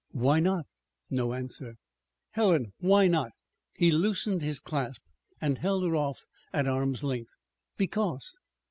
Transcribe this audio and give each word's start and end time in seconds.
"Why 0.13 0.39
not?" 0.39 0.65
No 1.11 1.33
answer. 1.35 1.75
"Helen, 2.31 2.73
why 2.79 3.07
not?" 3.07 3.33
He 3.75 3.91
loosened 3.91 4.41
his 4.41 4.59
clasp 4.59 5.03
and 5.39 5.59
held 5.59 5.83
her 5.83 5.95
off 5.95 6.25
at 6.51 6.67
arms' 6.67 7.03
length. 7.03 7.33
"Because." 7.77 8.35